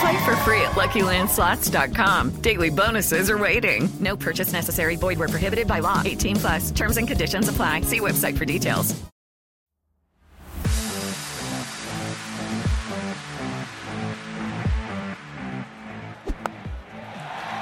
[0.00, 2.42] Play for free at LuckyLandSlots.com.
[2.42, 3.88] Daily bonuses are waiting.
[4.00, 4.96] No purchase necessary.
[4.96, 6.02] Void where prohibited by law.
[6.04, 6.70] 18 plus.
[6.70, 7.82] Terms and conditions apply.
[7.82, 8.94] See website for details.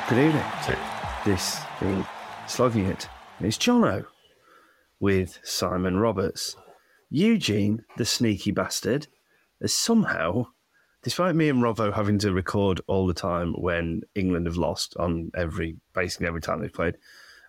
[0.08, 0.44] Good evening.
[1.24, 2.04] This is
[2.46, 3.08] Slogging It.
[3.40, 4.04] It's Johnno
[5.00, 6.56] with Simon Roberts.
[7.08, 9.06] Eugene, the sneaky bastard,
[9.62, 10.48] has somehow,
[11.04, 15.30] despite me and Robbo having to record all the time when England have lost on
[15.36, 16.96] every, basically every time they've played,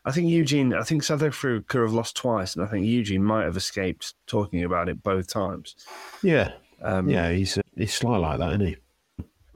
[0.06, 3.46] I think Eugene, I think South Africa have lost twice, and I think Eugene might
[3.46, 5.76] have escaped talking about it both times.
[6.22, 6.52] Yeah,
[6.84, 8.78] Um, yeah, he's he's sly like that, isn't he?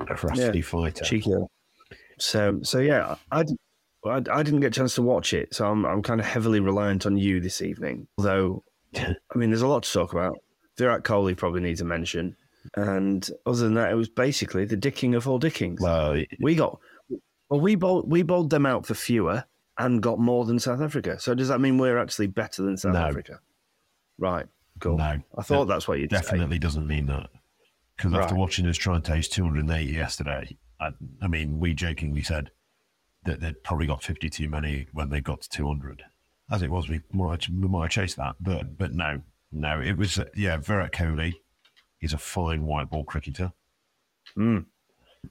[0.08, 1.04] A rusty Yeah, fighter.
[1.06, 1.32] cheeky.
[2.18, 3.44] So, so yeah, I,
[4.06, 6.60] I, I didn't get a chance to watch it, so I'm I'm kind of heavily
[6.60, 8.08] reliant on you this evening.
[8.18, 8.64] Although,
[8.96, 10.40] I mean, there's a lot to talk about.
[10.78, 12.36] Virat Kohli probably needs a mention,
[12.76, 15.82] and other than that, it was basically the dicking of all dickings.
[15.82, 16.80] Well, we got
[17.50, 19.44] well, we bowled we bowled them out for fewer
[19.78, 21.20] and got more than South Africa.
[21.20, 23.00] So does that mean we're actually better than South No.
[23.08, 23.40] Africa?
[24.18, 24.46] Right.
[24.80, 24.98] Cool.
[24.98, 26.08] No, I thought that that's what say.
[26.08, 27.30] definitely doesn't mean that.
[27.96, 30.92] Because after watching us try and taste 280 yesterday, I,
[31.22, 32.52] I mean, we jokingly said
[33.26, 36.04] that they'd probably got 50 too many when they got to 200.
[36.50, 39.22] As it was, we might, we might have chased that, but but no,
[39.52, 40.58] no, it was yeah.
[40.58, 41.34] Virat Kohli
[42.02, 43.52] is a fine white ball cricketer.
[44.38, 44.66] Mm.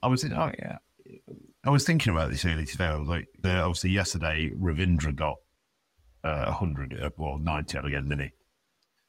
[0.03, 0.79] I was oh yeah,
[1.65, 2.85] I was thinking about this earlier today.
[2.87, 5.37] I was like, uh, obviously yesterday Ravindra got
[6.25, 8.31] uh, 100, uh, well 90 again, didn't he?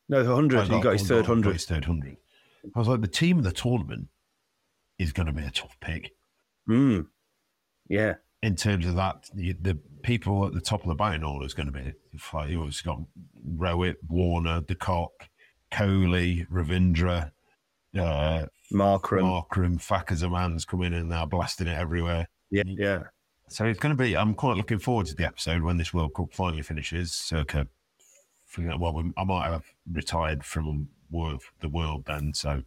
[0.08, 0.68] No, the hundred.
[0.68, 1.54] He got his third hundred.
[1.54, 2.18] His third hundred.
[2.76, 4.08] I was like, the team of the tournament
[4.98, 6.12] is going to be a tough pick
[6.68, 7.08] Mm.
[7.88, 8.16] Yeah.
[8.44, 9.30] in terms of that.
[9.34, 11.94] The, the people at the top of the batting order is going to be
[12.34, 13.00] like you always got
[13.56, 15.12] Rohit, Warner, De Kock,
[15.72, 17.32] Kohli, Ravindra,
[17.98, 22.28] uh, Markram, Markram, Fakhar Zaman's coming in now, blasting it everywhere.
[22.52, 23.04] Yeah, yeah.
[23.48, 24.16] So it's going to be.
[24.16, 27.12] I'm quite looking forward to the episode when this World Cup finally finishes.
[27.14, 27.68] Circa,
[28.58, 32.64] well, I might have retired from world, the world then, so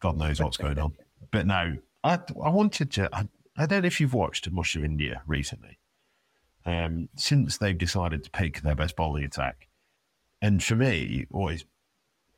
[0.00, 0.92] God knows what's going on.
[1.30, 3.08] But no, I, I wanted to.
[3.12, 3.26] I,
[3.56, 5.78] I don't know if you've watched Mush of India recently.
[6.66, 9.68] Um, since they've decided to pick their best bowling attack,
[10.42, 11.64] and for me, is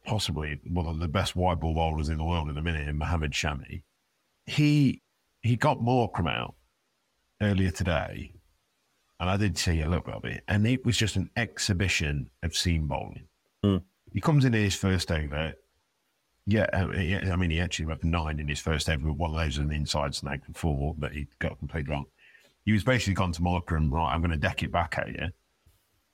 [0.06, 2.97] possibly one of the best white ball bowlers in the world in a minute, in
[2.97, 3.83] Mohammed Shami,
[4.47, 5.03] he
[5.43, 6.55] he got Markram out
[7.43, 8.33] earlier today,
[9.21, 12.31] and I did see a little bit of it, and it was just an exhibition
[12.43, 13.28] of seam bowling.
[14.12, 15.55] He comes in his first over.
[16.47, 16.87] Yeah, uh,
[17.33, 19.72] I mean, he actually went nine in his first over with one of those an
[19.72, 22.06] inside snag for four, but he got completely wrong.
[22.65, 25.28] He was basically gone to Markram, right, I'm going to deck it back at you.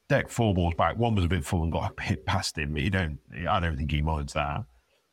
[0.08, 0.96] Deck four balls back.
[0.96, 3.18] One was a bit full and got hit past him, but you don't,
[3.48, 4.64] I don't think he minds that.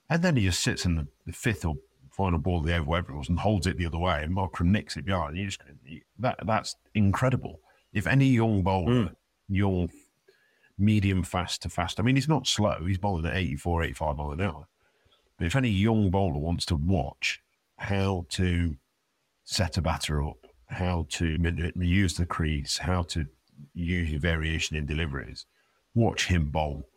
[0.09, 1.75] And then he just sits in the, the fifth or
[2.11, 4.35] final ball of the over, whatever it was, and holds it the other way, and
[4.35, 5.37] Markram nicks it behind.
[5.37, 5.61] You just
[6.19, 7.61] that that's incredible.
[7.93, 9.13] If any young bowler, hmm.
[9.47, 9.89] young,
[10.77, 12.83] medium fast to fast, I mean, he's not slow.
[12.85, 14.67] He's bowling at 84, 85 mile an hour.
[15.37, 17.41] But if any young bowler wants to watch
[17.77, 18.75] how to
[19.45, 21.37] set a batter up, how to
[21.77, 23.25] use the crease, how to
[23.73, 25.45] use your variation in deliveries,
[25.95, 26.87] watch him bowl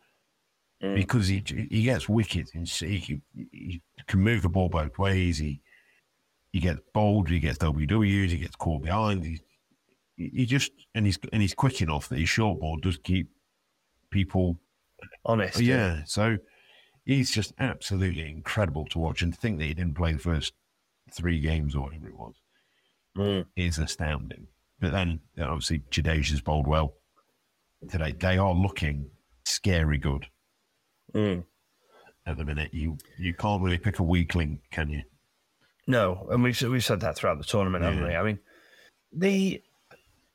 [0.95, 3.21] because he he gets wicked and he, he,
[3.51, 5.37] he can move the ball both ways.
[5.37, 5.61] He
[6.51, 9.23] he gets bowled, he gets WWs, he gets caught behind.
[9.23, 9.39] He,
[10.17, 13.29] he just and he's and he's quick enough that his short ball does keep
[14.11, 14.59] people
[15.25, 15.59] honest.
[15.59, 16.37] Yeah, so
[17.05, 19.21] he's just absolutely incredible to watch.
[19.21, 20.53] And to think that he didn't play the first
[21.11, 22.35] three games or whatever it was
[23.17, 23.45] Mm.
[23.55, 24.47] is astounding.
[24.83, 26.95] But then obviously Jadeja's bowled well
[27.89, 28.11] today.
[28.11, 29.09] They are looking
[29.45, 30.25] scary good
[31.15, 31.45] Mm.
[32.25, 32.73] at the minute.
[32.73, 35.03] You you can't really pick a weakling, can you?
[35.87, 38.13] No, and we've we've said that throughout the tournament, haven't we?
[38.13, 38.39] I mean,
[39.13, 39.63] the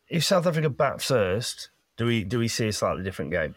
[0.09, 1.69] if South Africa bat first,
[1.99, 3.55] do we do we see a slightly different game?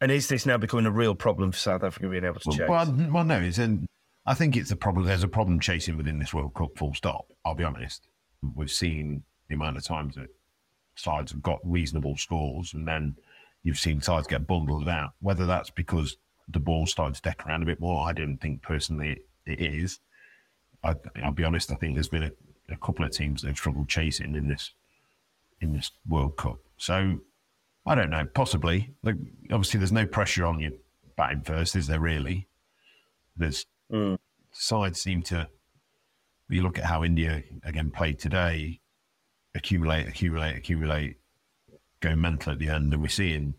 [0.00, 2.68] And is this now becoming a real problem for South Africa being able to chase?
[2.68, 3.86] Well, well, well, no, it's in,
[4.26, 5.06] I think it's a problem.
[5.06, 6.76] There's a problem chasing within this World Cup.
[6.76, 7.26] Full stop.
[7.44, 8.08] I'll be honest.
[8.56, 10.28] We've seen the amount of times that
[10.94, 13.16] sides have got reasonable scores, and then
[13.62, 15.12] you've seen sides get bundled out.
[15.20, 16.16] Whether that's because
[16.48, 20.00] the ball started to deck around a bit more, I don't think personally it is.
[20.82, 21.72] I, I'll be honest.
[21.72, 22.32] I think there's been a,
[22.70, 24.72] a couple of teams that have struggled chasing in this
[25.60, 26.58] in this World Cup.
[26.76, 27.18] So
[27.86, 28.24] I don't know.
[28.24, 28.94] Possibly.
[29.02, 29.16] Like
[29.50, 30.78] obviously, there's no pressure on you
[31.16, 32.00] batting first, is there?
[32.00, 32.48] Really?
[33.36, 34.14] There's hmm.
[34.52, 35.48] sides seem to.
[36.48, 38.80] You look at how India again played today.
[39.56, 41.16] Accumulate, accumulate, accumulate,
[42.00, 43.54] go mental at the end, and we're seeing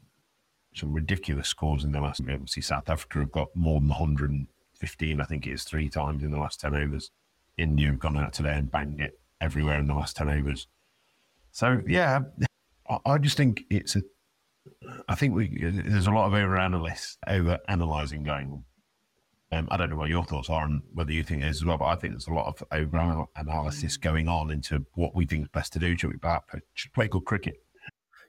[0.76, 2.22] some ridiculous scores in the last.
[2.22, 5.22] Obviously, South Africa have got more than 115.
[5.22, 7.12] I think it is three times in the last 10 overs.
[7.58, 10.68] India have gone out today and banged it everywhere in the last 10 overs.
[11.52, 12.20] So yeah,
[12.90, 14.04] I, I just think it's a.
[15.08, 18.64] I think we there's a lot of over analysis, over analysing going on.
[19.52, 21.66] Um, I don't know what your thoughts are and whether you think it is as
[21.66, 24.02] well, but I think there's a lot of over analysis mm.
[24.02, 25.98] going on into what we think is best to do.
[25.98, 26.44] Should we bat?
[26.74, 27.56] Should play good cricket?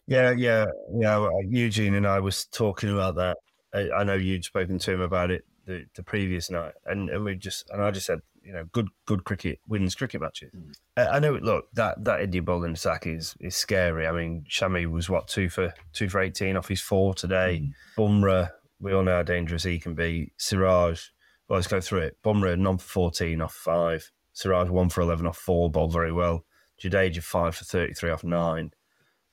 [0.07, 1.19] Yeah, yeah, yeah.
[1.19, 3.37] Uh, Eugene and I was talking about that.
[3.75, 7.25] I, I know you'd spoken to him about it the, the previous night, and, and
[7.25, 10.51] we just and I just said, you know, good good cricket wins cricket matches.
[10.57, 10.73] Mm.
[10.97, 11.33] I, I know.
[11.35, 14.07] Look, that that India bowling attack is is scary.
[14.07, 17.63] I mean, Shami was what two for two for eighteen off his four today.
[17.63, 17.73] Mm.
[17.99, 18.51] Bumrah,
[18.81, 20.33] we all know how dangerous he can be.
[20.37, 21.01] Siraj,
[21.49, 22.19] well, let's go through it.
[22.25, 24.11] Bumrah none for fourteen off five.
[24.33, 26.45] Siraj one for eleven off four, bowled very well.
[26.83, 28.73] Jadeja five for thirty three off nine.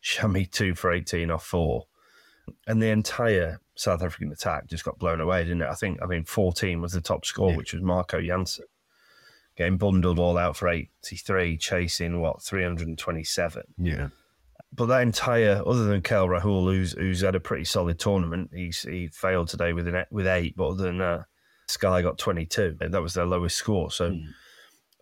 [0.06, 1.88] Shami two for 18 off four.
[2.68, 5.68] And the entire South African attack just got blown away, didn't it?
[5.68, 8.66] I think, I mean, 14 was the top score, which was Marco Jansen.
[9.58, 13.64] Getting bundled all out for 83, chasing what, 327.
[13.78, 14.10] Yeah.
[14.76, 18.82] But that entire, other than KL Rahul, who's who's had a pretty solid tournament, he's
[18.82, 20.56] he failed today with an with eight.
[20.58, 21.26] But other than that,
[21.68, 22.78] Sky got twenty two.
[22.80, 23.90] That was their lowest score.
[23.90, 24.26] So hmm.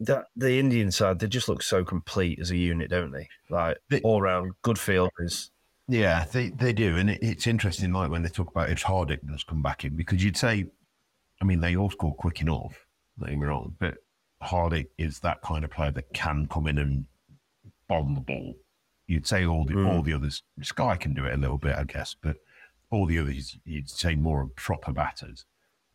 [0.01, 3.27] that the Indian side, they just look so complete as a unit, don't they?
[3.49, 5.49] Like all round good fielders.
[5.87, 6.97] Yeah, they, they do.
[6.97, 9.95] And it, it's interesting, like when they talk about if Hardik does come back in,
[9.95, 10.65] because you'd say,
[11.41, 12.85] I mean, they all score quick enough,
[13.19, 13.95] don't get me wrong, but
[14.41, 17.05] Hardik is that kind of player that can come in and
[17.87, 18.55] bomb the ball.
[19.07, 21.83] You'd say all the all the others, Sky can do it a little bit, I
[21.83, 22.37] guess, but
[22.89, 25.45] all the others, you'd say more of proper batters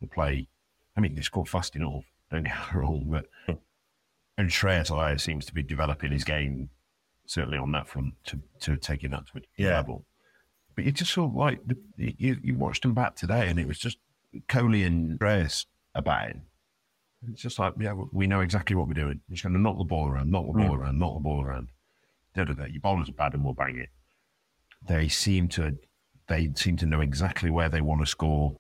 [0.01, 0.49] that play.
[0.97, 3.27] I mean, they score fast enough, don't get me wrong, but
[4.37, 6.71] and Shreyas seems to be developing his game
[7.27, 9.75] certainly on that front to, to taking that to a Yeah.
[9.77, 10.05] level.
[10.75, 13.79] But you just saw like the, you, you watched them bat today, and it was
[13.79, 13.99] just
[14.49, 16.43] Kohli and Shreyas about batting.
[17.33, 19.21] It's just like yeah, we know exactly what we're doing.
[19.29, 20.79] We're just going to knock the ball around, knock the ball Mm.
[20.79, 21.69] around, knock the ball around.
[22.39, 22.67] Da da da.
[22.67, 23.89] Your bowlers are bad, and we'll bang it.
[24.87, 25.77] They seem to
[26.29, 28.57] they seem to know exactly where they want to score,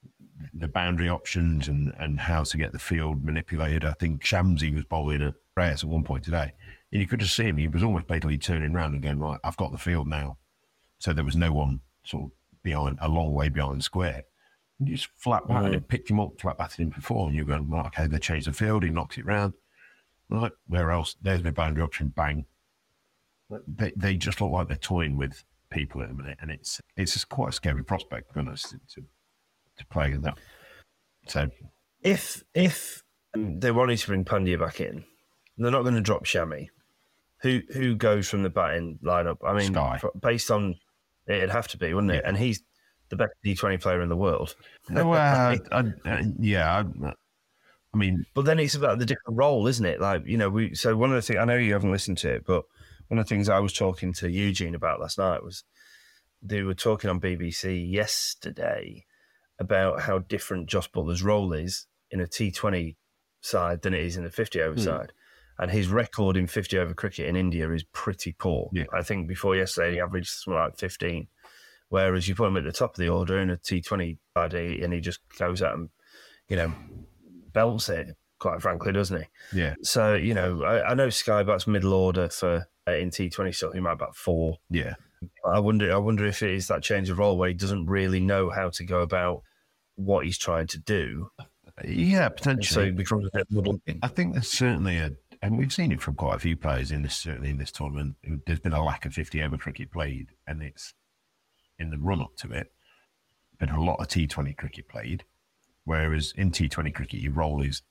[0.52, 3.84] the boundary options, and and how to get the field manipulated.
[3.84, 6.52] I think Shamsi was bowling at Reyes at one point today,
[6.90, 7.56] and you could just see him.
[7.56, 10.38] He was almost basically turning around and going, "Right, I've got the field now."
[10.98, 12.30] So there was no one sort of
[12.64, 14.24] behind, a long way behind square.
[14.80, 15.74] And you just flat batted mm.
[15.74, 18.48] him, picked him up, flat batted him before, and you're going, right, okay, they changed
[18.48, 19.54] the field, he knocks it round.
[20.28, 21.14] Right, where else?
[21.22, 22.44] There's my boundary option, bang.
[23.66, 27.14] They, they just look like they're toying with people at the minute, and it's it's
[27.14, 29.02] just quite a scary prospect, to be honest, to,
[29.78, 30.38] to play with that.
[31.26, 31.50] So,
[32.02, 33.02] If if
[33.34, 35.04] um, they wanted to bring Pandya back in,
[35.56, 36.68] they're not going to drop Shami.
[37.42, 39.38] Who who goes from the batting lineup?
[39.44, 40.00] I mean, Sky.
[40.20, 40.76] based on
[41.26, 42.24] it'd have to be, wouldn't it?
[42.24, 42.62] And he's
[43.08, 44.56] the best T Twenty player in the world.
[44.88, 47.12] no, uh, I, I, yeah, I,
[47.94, 50.00] I mean, But then it's about the different role, isn't it?
[50.00, 52.30] Like, you know, we so one of the things I know you haven't listened to
[52.30, 52.64] it, but
[53.08, 55.64] one of the things I was talking to Eugene about last night was
[56.42, 59.04] they were talking on BBC yesterday
[59.58, 62.96] about how different Jos Buttler's role is in a T Twenty
[63.40, 64.84] side than it is in a fifty over Hmm.
[64.84, 65.12] side.
[65.58, 68.70] And his record in fifty over cricket in India is pretty poor.
[68.72, 68.84] Yeah.
[68.92, 71.28] I think before yesterday he averaged something like fifteen.
[71.88, 74.54] Whereas you put him at the top of the order in a T Twenty side
[74.54, 75.88] and he just goes out and,
[76.48, 76.72] you know,
[77.52, 79.58] belts it, quite frankly, doesn't he?
[79.60, 83.52] yeah, So you know, I, I know Sky bats middle order for in T Twenty,
[83.52, 84.58] so he might bat four.
[84.70, 84.94] yeah,
[85.44, 88.20] I wonder, I wonder if it is that change of role where he doesn't really
[88.20, 89.42] know how to go about
[89.96, 91.30] what he's trying to do.
[91.84, 92.88] Yeah, So potentially.
[92.88, 93.80] it becomes a bit muddled.
[94.02, 97.02] I think there's certainly a, and we've seen it from quite a few players in
[97.02, 98.16] this, certainly in this tournament.
[98.46, 100.94] There's been a lack of 50 over cricket played, and it's
[101.78, 102.72] in the run up to it,
[103.58, 105.24] been a lot of T20 cricket played.
[105.84, 107.82] Whereas in T20 cricket, your role is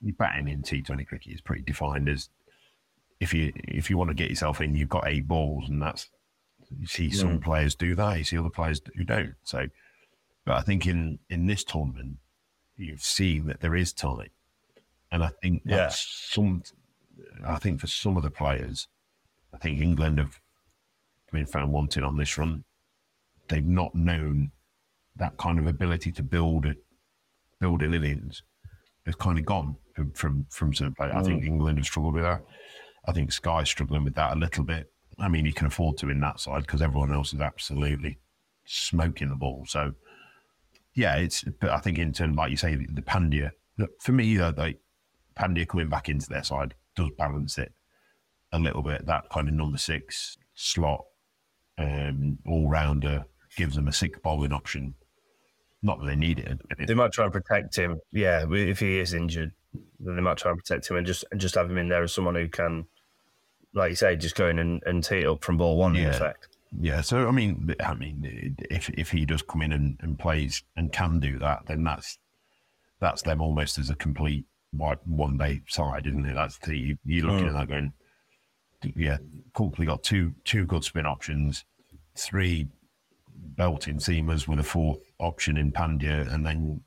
[0.00, 2.28] your batting in T20 cricket is pretty defined as
[3.20, 6.08] if you if you want to get yourself in, you've got eight balls, and that's
[6.78, 9.34] you see some players do that, you see other players who don't.
[9.42, 9.66] So,
[10.44, 12.18] but I think in in this tournament,
[12.76, 14.30] you've seen that there is time,
[15.10, 15.88] and I think Yeah.
[15.90, 16.62] some.
[17.44, 18.86] I think for some of the players,
[19.52, 20.40] I think England have
[21.32, 22.64] been found wanting on this run.
[23.48, 24.52] They've not known
[25.16, 26.76] that kind of ability to build a,
[27.60, 28.42] build an innings.
[29.04, 31.14] It's kind of gone from from, from certain players.
[31.16, 31.46] I think mm.
[31.46, 32.42] England have struggled with that.
[33.08, 34.92] I think Sky's struggling with that a little bit.
[35.18, 38.18] I mean, you can afford to in that side because everyone else is absolutely
[38.66, 39.64] smoking the ball.
[39.66, 39.94] So,
[40.94, 41.42] yeah, it's.
[41.60, 43.50] But I think in terms, like you say, the, Pandya.
[43.78, 44.78] Look, for me, though, like
[45.36, 47.72] Pandya coming back into their side does balance it
[48.52, 49.06] a little bit.
[49.06, 51.04] That kind of number six slot,
[51.78, 53.24] um, all rounder
[53.56, 54.94] gives them a sick bowling option.
[55.82, 56.60] Not that they need it.
[56.86, 58.00] They might try and protect him.
[58.12, 59.52] Yeah, if he is injured,
[60.00, 62.02] then they might try and protect him and just and just have him in there
[62.02, 62.86] as someone who can,
[63.78, 66.02] like you say, just go in and, and tee it up from ball one in
[66.02, 66.10] Yeah.
[66.10, 66.48] effect.
[66.78, 70.62] Yeah, so I mean, I mean, if if he does come in and, and plays
[70.76, 72.18] and can do that, then that's
[73.00, 74.44] that's them almost as a complete
[74.78, 76.34] like one day side, isn't it?
[76.34, 77.48] That's the you're looking mm.
[77.48, 77.92] at that going,
[78.96, 79.16] yeah,
[79.54, 79.74] cool.
[79.78, 81.64] We got two two good spin options,
[82.14, 82.68] three
[83.34, 86.82] belting seamers with a fourth option in Pandya, and then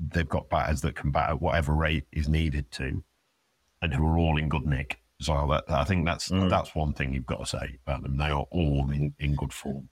[0.00, 3.04] they've got batters that can bat at whatever rate is needed to,
[3.82, 5.01] and who are all in good nick.
[5.22, 6.50] So that, I think that's mm.
[6.50, 8.16] that's one thing you've got to say about them.
[8.16, 9.88] They are all in, in good form.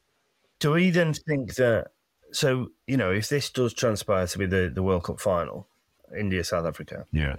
[0.59, 1.89] Do we then think that?
[2.33, 5.69] So you know, if this does transpire to be the, the World Cup final,
[6.19, 7.37] India South Africa, Yeah.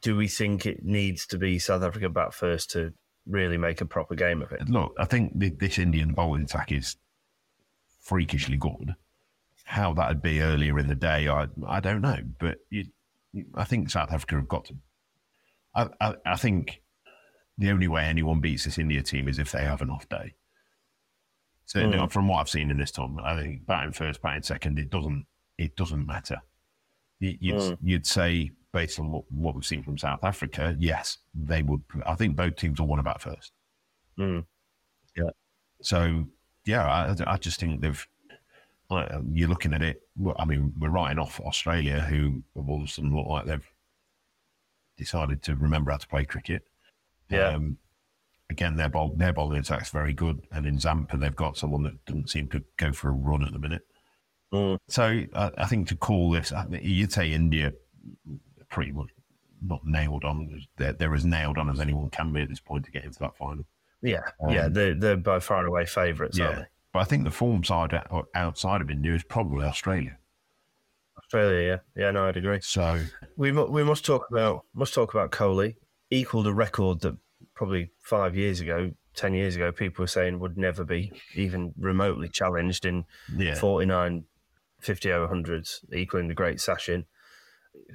[0.00, 2.92] do we think it needs to be South Africa bat first to
[3.26, 4.68] really make a proper game of it?
[4.68, 6.96] Look, I think th- this Indian bowling attack is
[8.00, 8.94] freakishly good.
[9.64, 12.84] How that'd be earlier in the day, I I don't know, but you,
[13.54, 14.74] I think South Africa have got to.
[15.74, 16.82] I, I I think
[17.58, 20.34] the only way anyone beats this India team is if they have an off day.
[21.66, 22.06] So hmm.
[22.06, 25.26] from what I've seen in this tournament, I think batting first, batting second, it doesn't
[25.58, 26.40] it doesn't matter.
[27.20, 27.74] You- You'd, hmm.
[27.82, 31.82] you'd say based on what, what we've seen from South Africa, yes, they would.
[32.04, 33.52] I think both teams will want to bat first.
[34.18, 34.40] Hmm.
[35.16, 35.30] Yeah.
[35.80, 36.26] So
[36.66, 38.06] yeah, I, I just think they've.
[39.32, 40.02] You're looking at it.
[40.36, 43.66] I mean, we're writing off Australia, who have all of a sudden look like they've
[44.96, 46.64] decided to remember how to play cricket.
[47.28, 47.48] Yeah.
[47.48, 47.78] Um,
[48.50, 52.04] again, their ball, their bowling attack's very good, and in Zampa they've got someone that
[52.04, 53.82] doesn't seem to go for a run at the minute.
[54.52, 54.78] Mm.
[54.88, 57.72] So I, I think to call this, you'd say India
[58.70, 59.08] pretty much
[59.62, 60.62] not nailed on.
[60.76, 63.18] They're, they're as nailed on as anyone can be at this point to get into
[63.20, 63.64] that final.
[64.02, 66.66] Yeah, yeah, they're, they're by far and away favourites, aren't they?
[66.92, 67.98] But I think the form side
[68.34, 70.18] outside of India is probably Australia.
[71.18, 72.60] Australia, yeah, yeah, no, I'd agree.
[72.60, 73.00] So
[73.36, 75.76] We mu- we must talk about must talk about Kohli.
[76.10, 77.16] Equaled a record that
[77.54, 82.28] probably five years ago, ten years ago, people were saying would never be even remotely
[82.28, 83.04] challenged in
[83.36, 83.54] Yeah.
[83.54, 84.24] 49,
[84.80, 87.04] 50 over hundreds, equaling the great Sachin.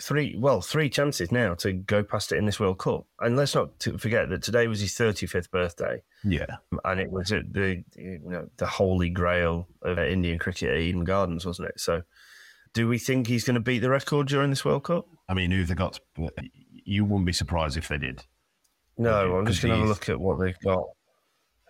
[0.01, 3.05] Three well, three chances now to go past it in this World Cup.
[3.21, 7.29] And let's not forget that today was his thirty fifth birthday, yeah, and it was
[7.29, 11.79] the you know the holy grail of Indian cricket at Eden Gardens, wasn't it?
[11.79, 12.03] So.
[12.71, 15.07] Do we think he's going to beat the record during this World Cup?
[15.27, 15.99] I mean, who they got?
[16.89, 18.23] You wouldn't be surprised if they did.
[18.97, 20.83] No, I'm just going to have a look at what they've got.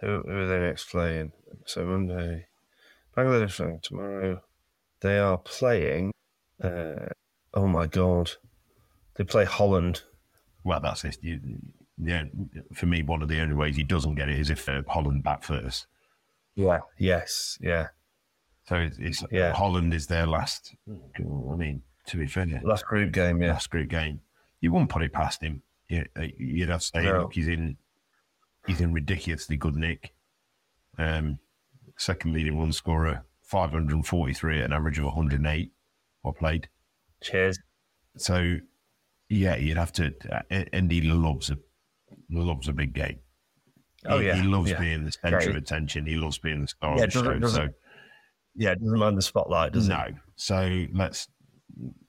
[0.01, 1.33] Who, who are they next playing?
[1.65, 2.47] So Monday,
[3.15, 4.41] Bangladesh playing tomorrow.
[5.01, 6.13] They are playing.
[6.63, 7.07] Uh,
[7.53, 8.31] oh my god,
[9.15, 10.03] they play Holland.
[10.63, 11.17] Well, that's it.
[11.21, 11.39] You,
[12.01, 12.23] yeah,
[12.73, 15.23] for me, one of the only ways he doesn't get it is if uh, Holland
[15.23, 15.85] bat first.
[16.55, 16.79] Yeah.
[16.97, 17.57] Yes.
[17.61, 17.87] Yeah.
[18.67, 19.51] So it's, it's Yeah.
[19.53, 20.75] Holland is their last.
[20.87, 23.41] I mean, to be fair, Last group game.
[23.41, 23.51] Yeah.
[23.53, 24.21] last group game.
[24.61, 25.61] You wouldn't put it past him.
[25.87, 27.21] You, uh, you'd have to say, No.
[27.21, 27.77] look, he's in,
[28.67, 30.13] he's in ridiculously good nick.
[30.97, 31.39] Um,
[31.97, 35.71] second leading run scorer, 543 at an average of 108
[36.23, 36.67] or played.
[37.21, 37.57] Cheers.
[38.17, 38.57] So,
[39.29, 40.13] yeah, you'd have to.
[40.31, 41.57] Uh, and he loves a
[42.29, 43.19] loves a big game.
[44.05, 44.79] Oh, He- yeah, he loves yeah.
[44.79, 45.49] being the centre Great.
[45.49, 46.05] of attention.
[46.05, 47.47] He loves being the star Yeah, of the show.
[47.47, 47.67] So
[48.55, 49.91] Yeah, doesn't mind the spotlight, does it?
[49.91, 51.27] no, so let's.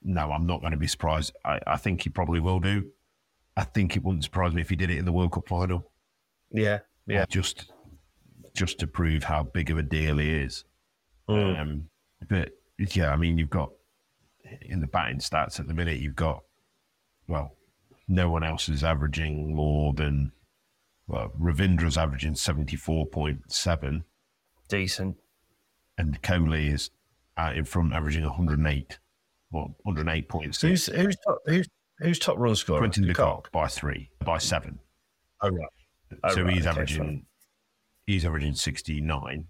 [0.03, 1.33] No, I'm not going to be surprised.
[1.45, 2.89] I, I think he probably will do.
[3.55, 5.91] I think it wouldn't surprise me if he did it in the World Cup final.
[6.51, 6.79] Yeah.
[7.07, 7.25] Yeah.
[7.29, 7.71] just
[8.53, 10.65] just to prove how big of a deal he is.
[11.29, 11.59] Mm.
[11.59, 11.89] Um,
[12.27, 13.71] but yeah, I mean, you've got
[14.61, 16.43] in the batting stats at the minute, you've got
[17.27, 17.55] well,
[18.07, 20.31] no one else is averaging more than
[21.07, 24.03] well, Ravindra's averaging seventy four point seven,
[24.67, 25.17] Decent.
[25.97, 26.89] and Kohli is
[27.37, 28.99] uh, in front averaging one hundred eight,
[29.51, 30.61] well, one hundred and eight points.
[30.61, 31.67] Who's who's top, who's
[31.99, 32.79] who's top run scorer?
[32.79, 33.13] Quinton.
[33.13, 34.79] Kock by three, by seven.
[35.41, 35.69] Oh right.
[36.23, 37.25] Oh, so right, he's okay, averaging fine.
[38.05, 39.45] he's averaging 69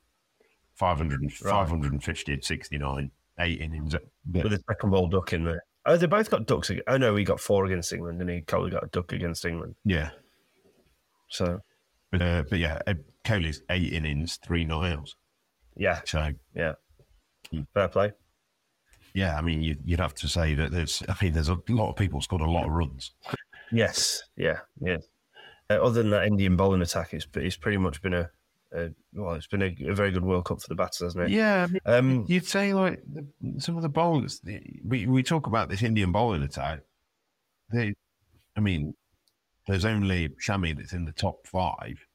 [0.75, 1.51] 500 and, Right.
[1.51, 3.96] 550 at 69 eight innings
[4.31, 5.63] with a second ball duck in there.
[5.86, 6.70] Oh, they both got ducks.
[6.88, 9.75] Oh no, he got four against England, and he Kohli got a duck against England.
[9.84, 10.12] yeah
[11.29, 11.60] So
[12.12, 12.93] but, uh, but yeah uh,
[13.25, 15.15] Kohli's eight innings three not outs
[15.75, 16.74] yeah, so yeah,
[17.74, 18.12] fair play.
[19.13, 21.89] Yeah I mean you, you'd have to say that there's I mean there's a lot
[21.89, 23.12] of people scored a lot of runs
[23.72, 24.98] Yes, yeah, yeah.
[25.70, 28.30] Uh, other than that Indian bowling attack, it's it's pretty much been a,
[28.74, 31.30] a well, it's been a, a very good World Cup for the batters, hasn't it?
[31.30, 33.25] yeah I mean, Um, you'd say like the,
[33.60, 36.82] some of the bowlers the, we, we talk about this Indian bowling attack
[37.72, 37.94] they
[38.58, 38.94] I mean
[39.68, 42.06] there's only Shami that's in the top five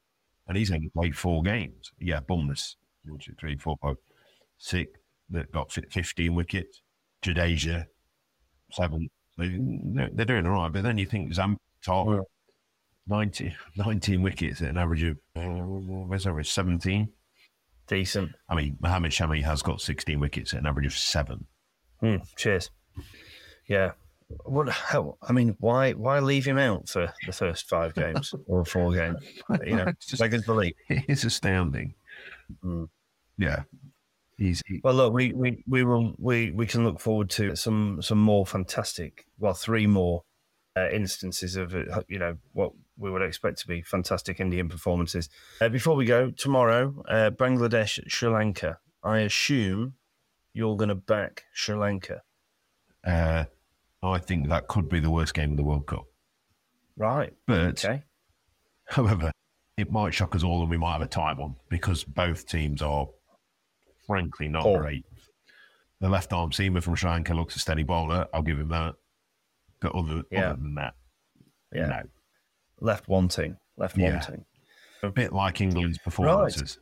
[0.46, 1.90] and he's only played four games.
[1.98, 3.96] Yeah, Bumness, one, two, three, four, five,
[4.58, 4.92] six
[5.30, 6.82] that got 15 wickets.
[7.22, 7.86] Jadeja,
[8.72, 9.08] seven.
[9.38, 12.20] They, they're they're doing all right, but then you think Zam top, Yeah.
[13.08, 16.50] 90, 19 wickets at an average of, uh, where's that, average?
[16.50, 17.08] 17?
[17.88, 18.32] decent.
[18.48, 21.46] I mean, Mohammed Shami has got 16 wickets at an average of seven.
[22.00, 22.70] Hmm, cheers.
[23.68, 23.92] Yeah.
[24.44, 24.68] What?
[24.70, 25.16] How?
[25.22, 25.92] I mean, why?
[25.92, 29.18] Why leave him out for the first five games or four games?
[29.64, 30.74] You know, It's just- beggars belief.
[30.88, 31.94] It's astounding.
[32.64, 32.88] Mm.
[33.38, 33.62] Yeah.
[34.38, 38.18] He, Well, look, we, we, we will we, we can look forward to some some
[38.18, 40.24] more fantastic, well, three more
[40.76, 45.30] uh, instances of uh, you know what we would expect to be fantastic Indian performances.
[45.60, 48.78] Uh, before we go tomorrow, uh, Bangladesh Sri Lanka.
[49.02, 49.94] I assume
[50.52, 52.22] you're going to back Sri Lanka,
[53.06, 53.44] uh,
[54.02, 56.06] I think that could be the worst game of the World Cup.
[56.96, 57.32] right?
[57.46, 58.02] But Okay.
[58.88, 59.32] However,
[59.76, 62.82] it might shock us all and we might have a tight one because both teams
[62.82, 63.08] are
[64.06, 64.80] frankly not Poor.
[64.80, 65.04] great.
[66.00, 68.26] The left arm seamer from Sri Lanka looks a steady bowler.
[68.34, 68.94] I'll give him that.
[69.80, 70.50] But other, Yeah.
[70.50, 70.94] other than that,
[71.72, 71.86] Yeah.
[71.86, 72.02] no.
[72.80, 73.56] Left wanting.
[73.76, 74.12] Left Yeah.
[74.14, 74.44] wanting.
[75.02, 76.78] A bit like England's performances.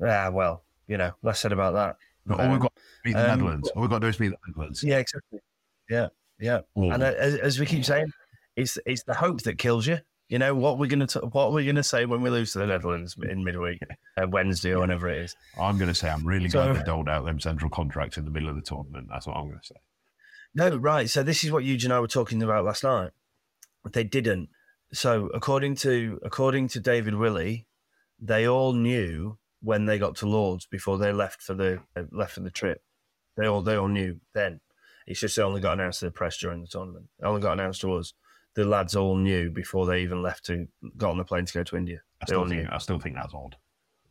[0.00, 1.96] Yeah, well, you know, less said about that.
[2.24, 3.68] But all we've got to beat the Um, Netherlands.
[3.70, 4.82] All we've got to do is beat the Netherlands.
[4.82, 5.40] Yeah, exactly.
[5.90, 6.60] Yeah, yeah.
[6.74, 8.12] Or- And uh, as, as we keep saying,
[8.56, 9.98] it's it's the hope that kills you.
[10.32, 12.66] You know what we're gonna t- what we're gonna say when we lose to the
[12.66, 13.82] Netherlands in midweek,
[14.16, 15.36] uh, Wednesday or whenever it is.
[15.60, 18.24] I'm going to say I'm really So- glad they doled out them central contracts in
[18.24, 19.08] the middle of the tournament.
[19.10, 19.74] That's what I'm going to say.
[20.54, 21.10] No, right.
[21.10, 23.10] So this is what you and I were talking about last night.
[23.92, 24.48] They didn't.
[24.94, 27.66] So according to according to David Willey,
[28.18, 32.32] they all knew when they got to Lords before they left for the uh, left
[32.32, 32.82] for the trip.
[33.36, 34.60] They all they all knew then.
[35.06, 37.08] It's just they only got announced to the press during the tournament.
[37.20, 38.14] It only got announced to us.
[38.54, 41.64] The lads all knew before they even left to got on the plane to go
[41.64, 42.00] to India.
[42.20, 43.56] I still, think, I still think that's odd.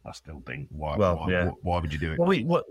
[0.06, 0.97] I still think why?
[0.97, 1.51] Well, why, yeah.
[1.62, 2.19] why would you do it?
[2.19, 2.65] Well, we, what,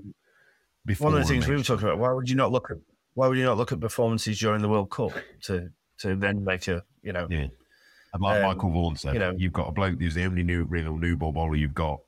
[0.84, 1.98] before one of the things we were talking about.
[1.98, 2.76] Why would you not look at
[3.14, 6.66] why would you not look at performances during the World Cup to to then make
[6.68, 7.46] a you know Yeah.
[8.12, 10.42] And like Um, Michael Vaughan said, you know- you've got a bloke who's the only
[10.42, 12.00] new real new ball bowler you've got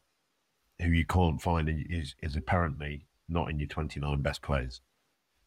[0.80, 4.80] who you can't find is is apparently not in your 29 best players.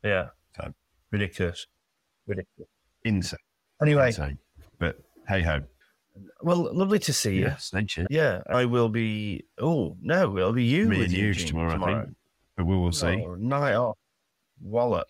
[0.03, 0.73] yeah So
[1.11, 1.67] ridiculous
[2.25, 2.69] ridiculous.
[3.03, 3.39] insane.
[3.81, 4.37] Anyway, Insane.
[4.79, 5.61] But hey ho.
[6.41, 7.41] well, lovely to see you.
[7.41, 8.07] Yes, thank you.
[8.09, 9.45] Yeah, I will be.
[9.59, 10.87] Oh no, it'll be you.
[10.87, 12.15] Me with and you Eugene tomorrow, I think.
[12.55, 13.23] But we will see.
[13.25, 13.97] Oh, night off,
[14.61, 15.07] wallet.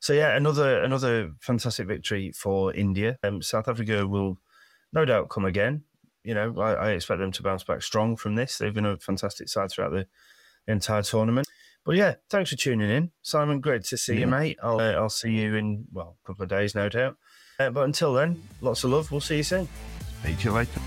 [0.00, 3.18] So yeah, another another fantastic victory for India.
[3.22, 4.38] Um, South Africa will
[4.92, 5.82] no doubt come again.
[6.24, 8.58] You know, I, I expect them to bounce back strong from this.
[8.58, 10.06] They've been a fantastic side throughout the
[10.66, 11.48] entire tournament.
[11.84, 13.60] But yeah, thanks for tuning in, Simon.
[13.60, 14.58] Great to see you, mate.
[14.62, 17.16] I'll uh, I'll see you in well a couple of days, no doubt.
[17.60, 19.10] Uh, but until then, lots of love.
[19.10, 19.68] We'll see you soon.
[20.22, 20.80] Speak to you later.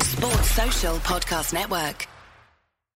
[0.00, 2.06] Sports Social Podcast Network.